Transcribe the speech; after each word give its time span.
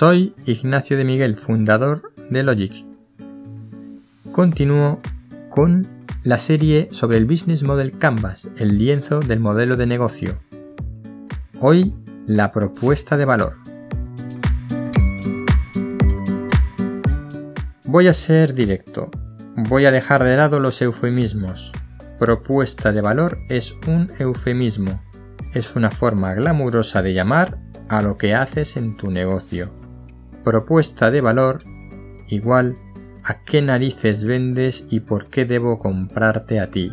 Soy 0.00 0.34
Ignacio 0.46 0.96
de 0.96 1.04
Miguel, 1.04 1.36
fundador 1.36 2.14
de 2.30 2.42
Logic. 2.42 2.86
Continúo 4.32 4.98
con 5.50 5.86
la 6.22 6.38
serie 6.38 6.88
sobre 6.90 7.18
el 7.18 7.26
Business 7.26 7.62
Model 7.62 7.98
Canvas, 7.98 8.48
el 8.56 8.78
lienzo 8.78 9.20
del 9.20 9.40
modelo 9.40 9.76
de 9.76 9.86
negocio. 9.86 10.38
Hoy, 11.58 11.94
la 12.26 12.50
propuesta 12.50 13.18
de 13.18 13.26
valor. 13.26 13.56
Voy 17.84 18.06
a 18.06 18.14
ser 18.14 18.54
directo. 18.54 19.10
Voy 19.54 19.84
a 19.84 19.90
dejar 19.90 20.24
de 20.24 20.34
lado 20.34 20.60
los 20.60 20.80
eufemismos. 20.80 21.72
Propuesta 22.18 22.90
de 22.92 23.02
valor 23.02 23.36
es 23.50 23.74
un 23.86 24.10
eufemismo. 24.18 25.02
Es 25.52 25.76
una 25.76 25.90
forma 25.90 26.32
glamurosa 26.32 27.02
de 27.02 27.12
llamar 27.12 27.58
a 27.90 28.00
lo 28.00 28.16
que 28.16 28.34
haces 28.34 28.78
en 28.78 28.96
tu 28.96 29.10
negocio 29.10 29.78
propuesta 30.44 31.10
de 31.10 31.20
valor 31.20 31.64
igual 32.28 32.78
a 33.22 33.42
qué 33.44 33.62
narices 33.62 34.24
vendes 34.24 34.86
y 34.90 35.00
por 35.00 35.28
qué 35.28 35.44
debo 35.44 35.78
comprarte 35.78 36.60
a 36.60 36.70
ti. 36.70 36.90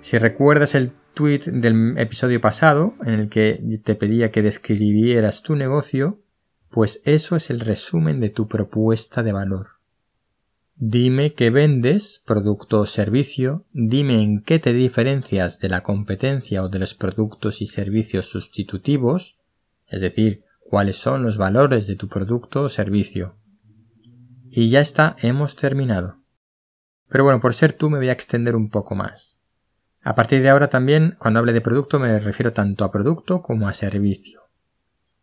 Si 0.00 0.16
recuerdas 0.16 0.74
el 0.74 0.92
tweet 1.12 1.40
del 1.52 1.98
episodio 1.98 2.40
pasado 2.40 2.94
en 3.04 3.14
el 3.14 3.28
que 3.28 3.60
te 3.84 3.94
pedía 3.94 4.30
que 4.30 4.40
describieras 4.40 5.42
tu 5.42 5.54
negocio, 5.54 6.22
pues 6.70 7.02
eso 7.04 7.36
es 7.36 7.50
el 7.50 7.60
resumen 7.60 8.20
de 8.20 8.30
tu 8.30 8.48
propuesta 8.48 9.22
de 9.22 9.32
valor. 9.32 9.77
Dime 10.80 11.34
qué 11.34 11.50
vendes, 11.50 12.22
producto 12.24 12.78
o 12.78 12.86
servicio, 12.86 13.64
dime 13.72 14.22
en 14.22 14.44
qué 14.44 14.60
te 14.60 14.72
diferencias 14.72 15.58
de 15.58 15.68
la 15.68 15.82
competencia 15.82 16.62
o 16.62 16.68
de 16.68 16.78
los 16.78 16.94
productos 16.94 17.60
y 17.60 17.66
servicios 17.66 18.26
sustitutivos, 18.26 19.38
es 19.88 20.02
decir, 20.02 20.44
cuáles 20.60 20.96
son 20.96 21.24
los 21.24 21.36
valores 21.36 21.88
de 21.88 21.96
tu 21.96 22.06
producto 22.06 22.62
o 22.62 22.68
servicio. 22.68 23.34
Y 24.52 24.70
ya 24.70 24.80
está, 24.80 25.16
hemos 25.20 25.56
terminado. 25.56 26.22
Pero 27.08 27.24
bueno, 27.24 27.40
por 27.40 27.54
ser 27.54 27.72
tú 27.72 27.90
me 27.90 27.98
voy 27.98 28.10
a 28.10 28.12
extender 28.12 28.54
un 28.54 28.70
poco 28.70 28.94
más. 28.94 29.40
A 30.04 30.14
partir 30.14 30.42
de 30.42 30.48
ahora 30.48 30.68
también, 30.68 31.16
cuando 31.18 31.40
hable 31.40 31.52
de 31.52 31.60
producto, 31.60 31.98
me 31.98 32.20
refiero 32.20 32.52
tanto 32.52 32.84
a 32.84 32.92
producto 32.92 33.42
como 33.42 33.66
a 33.66 33.72
servicio. 33.72 34.42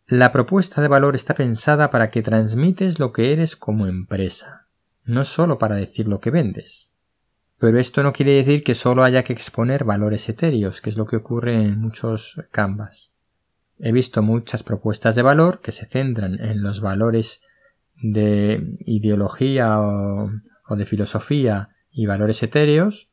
La 0.05 0.33
propuesta 0.33 0.81
de 0.81 0.89
valor 0.89 1.15
está 1.15 1.33
pensada 1.33 1.89
para 1.91 2.09
que 2.09 2.21
transmites 2.21 2.99
lo 2.99 3.13
que 3.13 3.31
eres 3.31 3.55
como 3.55 3.87
empresa 3.87 4.64
no 5.05 5.23
solo 5.23 5.57
para 5.57 5.75
decir 5.75 6.07
lo 6.07 6.19
que 6.19 6.31
vendes. 6.31 6.91
Pero 7.57 7.79
esto 7.79 8.03
no 8.03 8.11
quiere 8.11 8.33
decir 8.33 8.63
que 8.63 8.73
solo 8.73 9.03
haya 9.03 9.23
que 9.23 9.33
exponer 9.33 9.85
valores 9.85 10.27
etéreos, 10.27 10.81
que 10.81 10.89
es 10.89 10.97
lo 10.97 11.05
que 11.05 11.15
ocurre 11.15 11.61
en 11.61 11.79
muchos 11.79 12.41
canvas. 12.51 13.13
He 13.79 13.91
visto 13.91 14.21
muchas 14.21 14.63
propuestas 14.63 15.15
de 15.15 15.21
valor 15.21 15.61
que 15.61 15.71
se 15.71 15.85
centran 15.85 16.39
en 16.41 16.61
los 16.61 16.81
valores 16.81 17.41
de 18.01 18.73
ideología 18.79 19.79
o, 19.79 20.31
de 20.69 20.85
filosofía 20.85 21.69
y 21.91 22.05
valores 22.05 22.43
etéreos, 22.43 23.09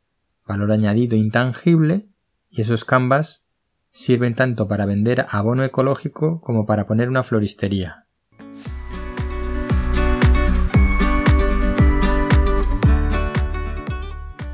valor 0.47 0.73
añadido 0.73 1.17
intangible, 1.17 2.09
y 2.51 2.63
esos 2.63 2.85
canvas 2.85 3.47
sirven 3.91 4.35
tanto 4.35 4.67
para 4.67 4.87
vender 4.87 5.27
abono 5.31 5.63
ecológico 5.65 6.41
como 6.41 6.67
para 6.67 6.87
poner 6.87 7.09
una 7.09 7.23
floristería. 7.23 8.02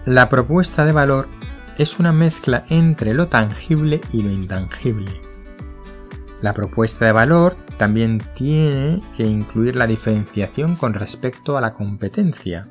La 0.08 0.30
propuesta 0.30 0.86
de 0.86 0.92
valor 0.92 1.28
es 1.76 1.98
una 1.98 2.14
mezcla 2.14 2.64
entre 2.70 3.12
lo 3.12 3.26
tangible 3.26 4.00
y 4.10 4.22
lo 4.22 4.30
intangible. 4.32 5.12
La 6.40 6.54
propuesta 6.54 7.04
de 7.04 7.12
valor 7.12 7.54
también 7.76 8.22
tiene 8.34 9.02
que 9.14 9.24
incluir 9.24 9.76
la 9.76 9.86
diferenciación 9.86 10.76
con 10.76 10.94
respecto 10.94 11.58
a 11.58 11.60
la 11.60 11.74
competencia. 11.74 12.62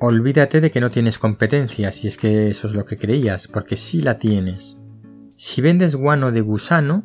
Olvídate 0.00 0.60
de 0.60 0.70
que 0.70 0.82
no 0.82 0.90
tienes 0.90 1.18
competencia 1.18 1.90
si 1.92 2.08
es 2.08 2.18
que 2.18 2.50
eso 2.50 2.66
es 2.66 2.74
lo 2.74 2.84
que 2.84 2.98
creías, 2.98 3.48
porque 3.48 3.76
sí 3.76 4.02
la 4.02 4.18
tienes. 4.18 4.78
Si 5.38 5.62
vendes 5.62 5.96
guano 5.96 6.30
de 6.30 6.42
gusano 6.42 7.04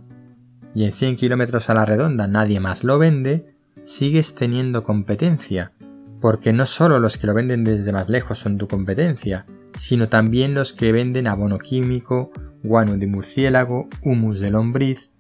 y 0.75 0.83
en 0.83 0.91
100 0.91 1.15
kilómetros 1.15 1.69
a 1.69 1.75
la 1.75 1.85
redonda 1.85 2.27
nadie 2.27 2.59
más 2.59 2.83
lo 2.83 2.99
vende, 2.99 3.55
sigues 3.85 4.35
teniendo 4.35 4.83
competencia, 4.83 5.71
porque 6.19 6.51
no 6.51 6.65
solo 6.65 6.99
los 6.99 7.17
que 7.17 7.27
lo 7.27 7.33
venden 7.33 7.63
desde 7.63 7.93
más 7.93 8.09
lejos 8.09 8.37
son 8.37 8.57
tu 8.57 8.67
competencia, 8.67 9.45
sino 9.77 10.09
también 10.09 10.53
los 10.53 10.73
que 10.73 10.91
venden 10.91 11.27
abono 11.27 11.57
químico, 11.57 12.31
guano 12.63 12.97
de 12.97 13.07
murciélago, 13.07 13.89
humus 14.03 14.39
de 14.39 14.51
lombriz. 14.51 15.11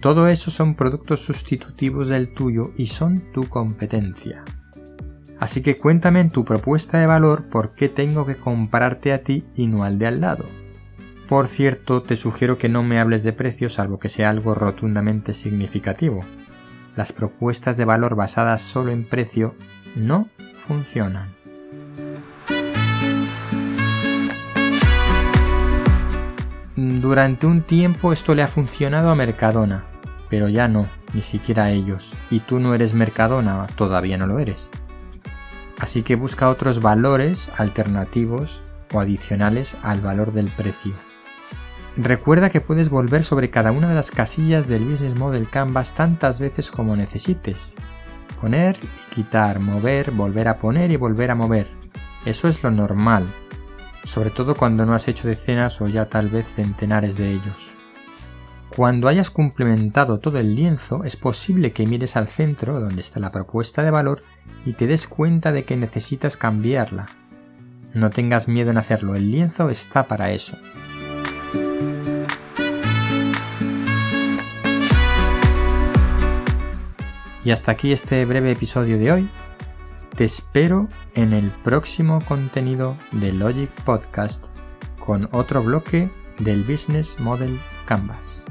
Todo 0.00 0.28
eso 0.28 0.50
son 0.50 0.74
productos 0.74 1.20
sustitutivos 1.20 2.08
del 2.08 2.32
tuyo 2.32 2.72
y 2.76 2.86
son 2.86 3.20
tu 3.32 3.48
competencia. 3.48 4.44
Así 5.38 5.62
que 5.62 5.76
cuéntame 5.76 6.20
en 6.20 6.30
tu 6.30 6.44
propuesta 6.44 6.98
de 6.98 7.06
valor 7.06 7.48
por 7.48 7.74
qué 7.74 7.88
tengo 7.88 8.26
que 8.26 8.36
comprarte 8.36 9.12
a 9.12 9.22
ti 9.22 9.46
y 9.54 9.66
no 9.66 9.84
al 9.84 9.98
de 9.98 10.06
al 10.06 10.20
lado. 10.20 10.44
Por 11.28 11.46
cierto, 11.46 12.02
te 12.02 12.16
sugiero 12.16 12.58
que 12.58 12.68
no 12.68 12.82
me 12.82 12.98
hables 12.98 13.22
de 13.22 13.32
precios 13.32 13.74
salvo 13.74 13.98
que 13.98 14.08
sea 14.08 14.30
algo 14.30 14.54
rotundamente 14.54 15.32
significativo. 15.32 16.24
Las 16.96 17.12
propuestas 17.12 17.76
de 17.76 17.84
valor 17.84 18.16
basadas 18.16 18.60
solo 18.60 18.90
en 18.90 19.08
precio 19.08 19.54
no 19.94 20.28
funcionan. 20.56 21.39
Durante 27.00 27.46
un 27.46 27.62
tiempo 27.62 28.12
esto 28.12 28.34
le 28.34 28.42
ha 28.42 28.46
funcionado 28.46 29.08
a 29.08 29.14
Mercadona, 29.14 29.86
pero 30.28 30.50
ya 30.50 30.68
no, 30.68 30.86
ni 31.14 31.22
siquiera 31.22 31.64
a 31.64 31.70
ellos. 31.70 32.14
Y 32.28 32.40
tú 32.40 32.60
no 32.60 32.74
eres 32.74 32.92
Mercadona, 32.92 33.66
todavía 33.74 34.18
no 34.18 34.26
lo 34.26 34.38
eres. 34.38 34.68
Así 35.78 36.02
que 36.02 36.14
busca 36.14 36.50
otros 36.50 36.82
valores 36.82 37.50
alternativos 37.56 38.62
o 38.92 39.00
adicionales 39.00 39.78
al 39.82 40.02
valor 40.02 40.34
del 40.34 40.48
precio. 40.48 40.92
Recuerda 41.96 42.50
que 42.50 42.60
puedes 42.60 42.90
volver 42.90 43.24
sobre 43.24 43.48
cada 43.48 43.72
una 43.72 43.88
de 43.88 43.94
las 43.94 44.10
casillas 44.10 44.68
del 44.68 44.84
Business 44.84 45.16
Model 45.16 45.48
Canvas 45.48 45.94
tantas 45.94 46.38
veces 46.38 46.70
como 46.70 46.96
necesites. 46.96 47.76
Poner 48.38 48.76
y 48.76 49.14
quitar, 49.14 49.58
mover, 49.58 50.10
volver 50.10 50.48
a 50.48 50.58
poner 50.58 50.90
y 50.90 50.96
volver 50.96 51.30
a 51.30 51.34
mover. 51.34 51.66
Eso 52.26 52.46
es 52.46 52.62
lo 52.62 52.70
normal, 52.70 53.26
sobre 54.02 54.30
todo 54.30 54.54
cuando 54.54 54.86
no 54.86 54.94
has 54.94 55.08
hecho 55.08 55.28
decenas 55.28 55.80
o 55.80 55.88
ya 55.88 56.08
tal 56.08 56.28
vez 56.28 56.46
centenares 56.46 57.16
de 57.16 57.32
ellos. 57.32 57.76
Cuando 58.74 59.08
hayas 59.08 59.30
complementado 59.30 60.20
todo 60.20 60.38
el 60.38 60.54
lienzo, 60.54 61.02
es 61.04 61.16
posible 61.16 61.72
que 61.72 61.86
mires 61.86 62.16
al 62.16 62.28
centro, 62.28 62.80
donde 62.80 63.00
está 63.00 63.18
la 63.18 63.30
propuesta 63.30 63.82
de 63.82 63.90
valor, 63.90 64.22
y 64.64 64.74
te 64.74 64.86
des 64.86 65.08
cuenta 65.08 65.50
de 65.50 65.64
que 65.64 65.76
necesitas 65.76 66.36
cambiarla. 66.36 67.08
No 67.94 68.10
tengas 68.10 68.46
miedo 68.46 68.70
en 68.70 68.78
hacerlo, 68.78 69.16
el 69.16 69.30
lienzo 69.32 69.70
está 69.70 70.06
para 70.06 70.30
eso. 70.30 70.56
Y 77.44 77.50
hasta 77.50 77.72
aquí 77.72 77.92
este 77.92 78.24
breve 78.24 78.52
episodio 78.52 78.98
de 78.98 79.12
hoy. 79.12 79.28
Te 80.20 80.24
espero 80.24 80.86
en 81.14 81.32
el 81.32 81.50
próximo 81.50 82.22
contenido 82.26 82.94
de 83.10 83.32
Logic 83.32 83.70
Podcast 83.84 84.48
con 84.98 85.30
otro 85.32 85.62
bloque 85.62 86.10
del 86.38 86.62
Business 86.62 87.18
Model 87.18 87.58
Canvas. 87.86 88.44